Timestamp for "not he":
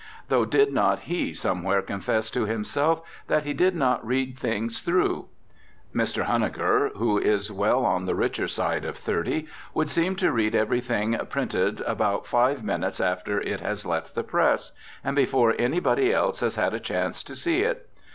0.73-1.31